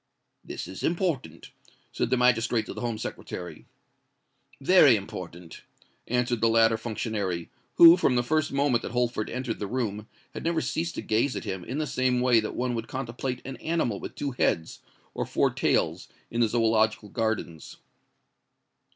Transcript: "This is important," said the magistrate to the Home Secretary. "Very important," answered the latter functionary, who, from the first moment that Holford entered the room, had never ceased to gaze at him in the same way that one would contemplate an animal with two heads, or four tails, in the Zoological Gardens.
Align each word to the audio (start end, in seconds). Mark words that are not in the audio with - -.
"This 0.43 0.67
is 0.67 0.81
important," 0.81 1.51
said 1.91 2.09
the 2.09 2.17
magistrate 2.17 2.65
to 2.65 2.73
the 2.73 2.81
Home 2.81 2.97
Secretary. 2.97 3.67
"Very 4.59 4.95
important," 4.95 5.61
answered 6.07 6.41
the 6.41 6.49
latter 6.49 6.75
functionary, 6.75 7.51
who, 7.75 7.95
from 7.97 8.15
the 8.15 8.23
first 8.23 8.51
moment 8.51 8.81
that 8.81 8.93
Holford 8.93 9.29
entered 9.29 9.59
the 9.59 9.67
room, 9.67 10.07
had 10.33 10.43
never 10.43 10.59
ceased 10.59 10.95
to 10.95 11.03
gaze 11.03 11.35
at 11.35 11.43
him 11.43 11.63
in 11.63 11.77
the 11.77 11.85
same 11.85 12.19
way 12.19 12.39
that 12.39 12.55
one 12.55 12.73
would 12.73 12.87
contemplate 12.87 13.43
an 13.45 13.57
animal 13.57 13.99
with 13.99 14.15
two 14.15 14.31
heads, 14.31 14.79
or 15.13 15.23
four 15.23 15.51
tails, 15.51 16.07
in 16.31 16.41
the 16.41 16.47
Zoological 16.49 17.09
Gardens. 17.09 17.77